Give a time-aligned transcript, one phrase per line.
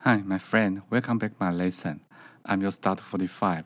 [0.00, 0.82] Hi, my friend.
[0.88, 2.00] Welcome back my lesson.
[2.44, 3.64] I'm your start 45.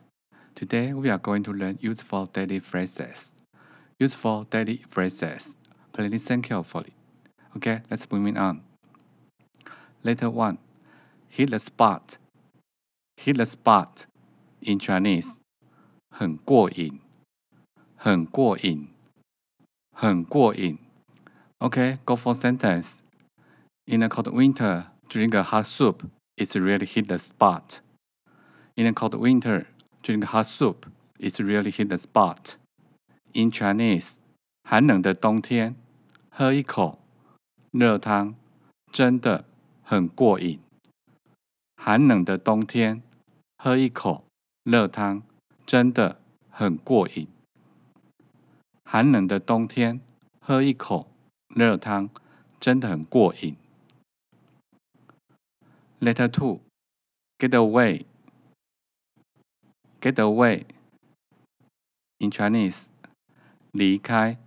[0.55, 3.35] Today we are going to learn useful daily phrases.
[3.99, 5.55] Useful daily phrases.
[5.93, 6.93] Please listen carefully.
[7.55, 8.63] Okay, let's move on.
[10.03, 10.57] Letter 1.
[11.29, 12.17] Hit the spot.
[13.17, 14.07] Hit the spot.
[14.63, 15.39] In Chinese.
[16.09, 16.99] 很过瘾。
[17.95, 18.89] 很过瘾。
[19.95, 20.79] 很过瘾。
[21.59, 23.03] Okay, go for sentence.
[23.85, 26.03] In a cold winter, drink a hot soup.
[26.37, 27.81] It's really hit the spot.
[28.75, 29.67] In a cold winter,
[30.01, 30.87] drink hot soup.
[31.19, 32.55] It's really hit the spot.
[33.33, 34.15] In Chinese,
[34.63, 35.75] 寒冷的冬天，
[36.29, 36.99] 喝一口
[37.71, 38.35] 热汤，
[38.91, 39.45] 真的
[39.83, 40.59] 很过瘾。
[41.75, 43.01] 寒冷的冬天，
[43.57, 44.25] 喝一口
[44.63, 45.23] 热汤，
[45.65, 47.27] 真的很过瘾。
[48.83, 50.01] 寒冷的冬天，
[50.39, 51.11] 喝一口
[51.49, 52.09] 热汤，
[52.59, 53.55] 真的很过瘾。
[56.05, 56.59] Letter two,
[57.39, 58.05] get away.
[59.99, 60.65] Get away.
[62.19, 62.87] In Chinese,
[63.71, 64.37] 离开，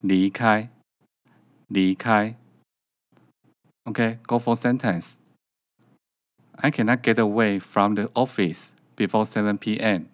[0.00, 0.68] 离开，
[1.68, 2.36] 离开。
[3.84, 5.18] Okay, go for sentence.
[6.56, 10.08] I cannot get away from the office before 7 p.m.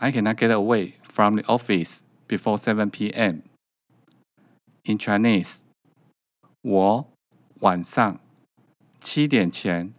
[0.00, 3.42] I cannot get away from the office before 7 p.m.
[4.84, 5.60] In Chinese,
[6.62, 7.06] 我
[7.60, 8.18] 晚上
[9.05, 9.93] 七点前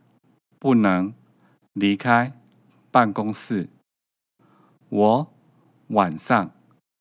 [0.59, 1.15] 不能
[1.75, 2.33] 离开
[2.91, 3.69] 办公室。
[4.89, 5.33] 我
[5.87, 6.51] 晚上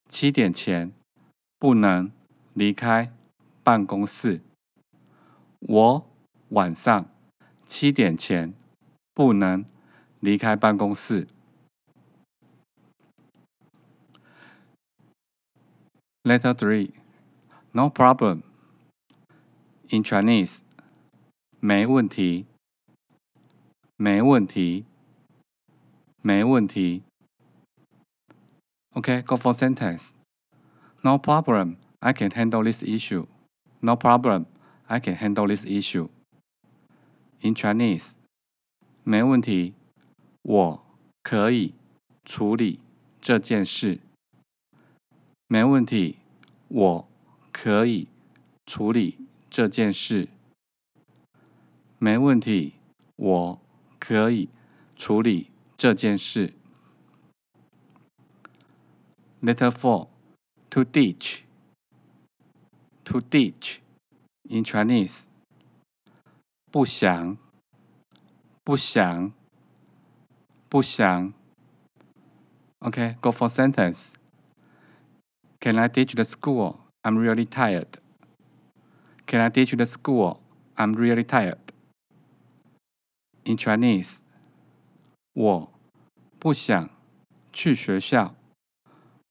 [0.08, 0.94] 七点前
[1.58, 2.12] 不能
[2.54, 3.12] 离开
[3.64, 4.42] 办公室。
[5.62, 6.08] 我
[6.50, 7.10] 晚上
[7.66, 8.54] 七点前
[9.16, 9.66] 不能
[10.20, 11.28] 离开办公室。
[16.22, 16.92] Letter three,
[17.72, 18.44] no problem.
[19.90, 20.65] In Chinese.
[21.68, 22.46] 没问题，
[23.96, 24.86] 没问题，
[26.22, 27.02] 没问题。
[28.94, 30.12] OK，go for sentence.
[31.02, 31.78] No problem.
[32.02, 33.26] I can handle this issue.
[33.80, 34.46] No problem.
[34.86, 36.10] I can handle this issue.
[37.42, 38.14] In Chinese,
[39.04, 39.74] 没问题，
[40.44, 40.86] 我
[41.24, 41.74] 可以
[42.24, 42.80] 处理
[43.20, 44.02] 这件事。
[45.48, 46.18] 没问题，
[46.68, 47.08] 我
[47.52, 48.08] 可以
[48.68, 49.18] 处理
[49.50, 50.28] 这件事。
[52.06, 52.76] 没问题，
[53.16, 53.60] 我
[53.98, 54.48] 可以
[54.96, 56.54] 处理这件事。
[59.42, 60.10] Letter four,
[60.70, 61.40] to ditch,
[63.04, 63.78] to ditch,
[64.44, 65.24] in Chinese，
[66.72, 67.40] 不想
[68.64, 69.34] 不想
[70.70, 71.34] 不想。
[72.82, 74.14] Okay, go for sentence.
[75.60, 76.82] Can I ditch the school?
[77.02, 77.98] I'm really tired.
[79.26, 80.42] Can I ditch the school?
[80.76, 81.65] I'm really tired.
[83.48, 84.22] In Chinese，
[85.34, 85.72] 我
[86.40, 86.90] 不想
[87.54, 88.34] 去学校，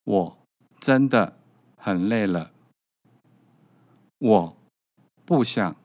[0.04, 0.38] 我
[0.78, 1.36] 真的
[1.76, 2.52] 很累了。
[4.18, 4.56] 我
[5.24, 5.76] 不想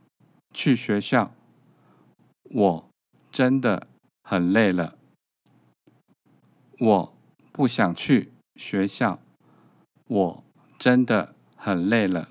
[0.53, 1.34] 去学校，
[2.44, 2.89] 我
[3.31, 3.88] 真的
[4.23, 4.95] 很累了。
[6.79, 7.13] 我
[7.51, 9.19] 不想去学校，
[10.06, 10.44] 我
[10.78, 12.29] 真的很累了。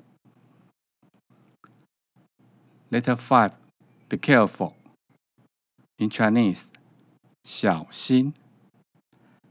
[2.90, 3.54] Letter five,
[4.08, 4.77] be careful.
[5.97, 6.69] In Chinese，
[7.43, 8.33] 小心，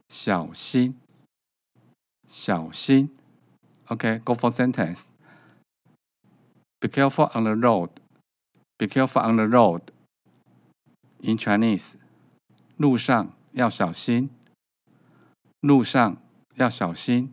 [0.09, 0.95] 小心，
[2.27, 3.11] 小心。
[3.87, 5.13] Okay, go for sentence.
[6.81, 7.91] Be careful on the road.
[8.79, 9.83] Be careful on the road.
[11.21, 11.95] In Chinese，
[12.77, 14.31] 路上要小心，
[15.61, 16.17] 路上
[16.57, 17.33] 要小心，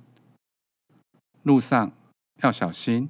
[1.44, 1.92] 路上
[2.44, 3.10] 要小心。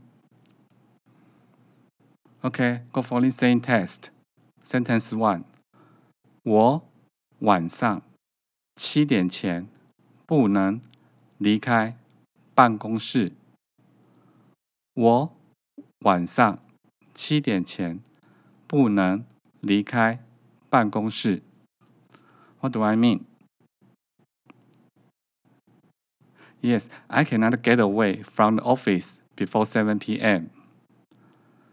[2.42, 4.10] Okay, go for listening test.
[4.64, 5.44] Sentence one.
[6.47, 6.87] 我
[7.39, 8.03] 晚上
[8.77, 9.67] 七点前
[10.27, 10.79] 不能
[11.39, 11.97] 离开
[12.55, 13.33] 办公室。
[14.93, 15.33] 我
[16.01, 16.59] 晚上
[17.15, 17.99] 七点前
[18.67, 19.25] 不能
[19.61, 20.23] 离开
[20.69, 21.41] 办公室。
[22.61, 23.23] What do I mean?
[26.61, 30.51] Yes, I cannot get away from the office before 7 p.m.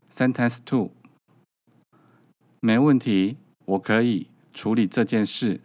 [0.09, 0.91] Sentence two.
[2.62, 3.35] 没问题，
[3.65, 4.27] 我可以。
[4.52, 5.60] 处理这件事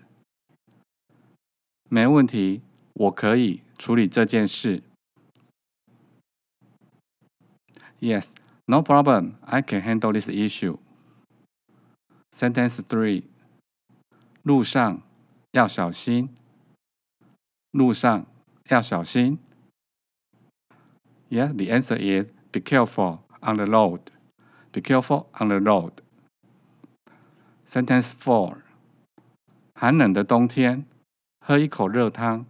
[1.89, 2.61] 没问题，
[2.93, 4.81] 我可以处理这件事。
[7.99, 8.29] Yes,
[8.65, 9.33] no problem.
[9.41, 10.77] I can handle this issue.
[12.31, 13.23] Sentence three.
[14.43, 15.01] 路上
[15.51, 16.33] 要小心。
[17.71, 18.25] 路上
[18.69, 19.39] 要小心。
[21.29, 24.01] Yes, the answer is be careful on the road.
[24.71, 25.93] Be careful on the road.
[27.65, 28.63] Sentence four，
[29.78, 30.86] 寒冷的冬天，
[31.38, 32.46] 喝一口热汤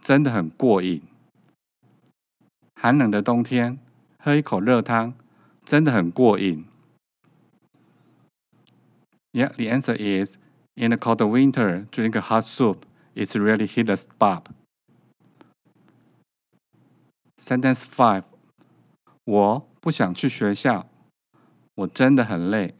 [0.00, 1.02] 真的很过瘾。
[2.74, 3.78] 寒冷的冬天，
[4.18, 5.12] 喝一口热汤
[5.62, 6.64] 真的很过瘾。
[9.32, 10.38] Yeah, the answer is
[10.74, 12.86] in the cold winter, drink a hot soup.
[13.14, 14.44] It's really hit the spot.
[17.36, 18.24] Sentence five，
[19.24, 20.86] 我不想去学校，
[21.74, 22.74] 我真的很累。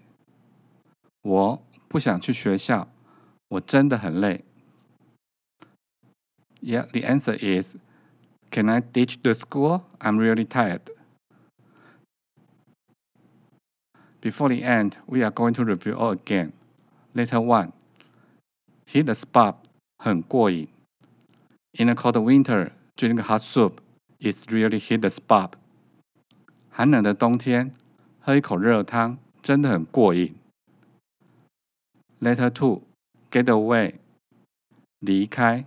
[1.20, 2.88] 我不想去学校，
[3.50, 4.44] 我真的很累。
[6.62, 7.75] Yeah, the answer is
[8.51, 9.83] Can I ditch the school?
[10.00, 10.81] I'm really tired.
[14.22, 16.54] Before the end, we are going to review all again.
[17.13, 17.72] Letter 1
[18.88, 19.56] Hit the spot
[20.00, 20.68] 很过瘾.
[21.74, 23.81] In a cold winter, drink hot soup
[24.19, 25.51] is really hit the spot.
[26.72, 27.75] 寒冷的冬天，
[28.22, 30.36] 喝一口热汤真的很过瘾。
[32.19, 32.81] Letter 2
[33.31, 33.95] Get away
[35.00, 35.66] 离开.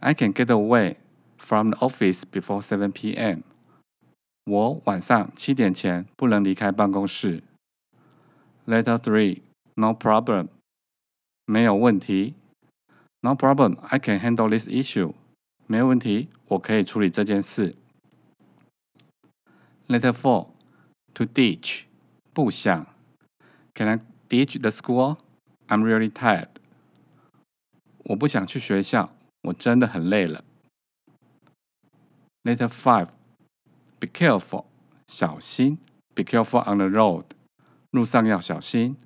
[0.00, 0.96] I can get away
[1.38, 3.42] from the office before 7 p.m.
[4.44, 7.42] 我晚上七点前不能离开办公室。
[8.66, 9.42] Letter three,
[9.74, 10.48] no problem.
[11.44, 12.34] 没有问题。
[13.20, 15.14] No problem, I can handle this issue.
[15.66, 17.76] 没有问题，我可以处理这件事。
[19.86, 20.48] Letter four,
[21.14, 21.82] to ditch.
[22.32, 22.86] 不想。
[23.74, 25.18] Can I ditch the school?
[25.68, 26.48] I'm really tired.
[28.04, 29.12] 我不想去学校，
[29.42, 30.44] 我真的很累了。
[32.44, 33.08] Letter five,
[33.98, 34.66] be careful.
[35.06, 35.78] 小心。
[36.14, 37.24] Be careful on the road.
[37.90, 38.96] 路上要小心。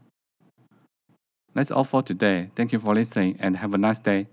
[1.55, 2.50] That's all for today.
[2.56, 4.26] Thank you for listening and have a nice day.